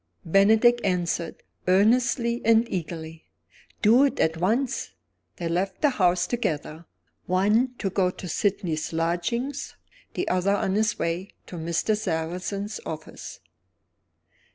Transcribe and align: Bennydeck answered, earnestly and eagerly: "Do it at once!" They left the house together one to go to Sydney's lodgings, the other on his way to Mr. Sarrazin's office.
Bennydeck 0.25 0.79
answered, 0.83 1.43
earnestly 1.67 2.41
and 2.43 2.67
eagerly: 2.71 3.27
"Do 3.83 4.03
it 4.05 4.19
at 4.19 4.35
once!" 4.35 4.93
They 5.35 5.47
left 5.47 5.83
the 5.83 5.91
house 5.91 6.25
together 6.25 6.85
one 7.27 7.75
to 7.77 7.91
go 7.91 8.09
to 8.09 8.27
Sydney's 8.27 8.93
lodgings, 8.93 9.75
the 10.15 10.27
other 10.27 10.55
on 10.55 10.73
his 10.73 10.97
way 10.97 11.29
to 11.45 11.55
Mr. 11.55 11.95
Sarrazin's 11.95 12.79
office. 12.83 13.41